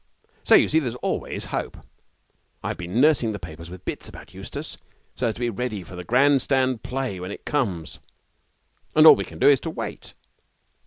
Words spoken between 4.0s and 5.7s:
about Eustace, so as to be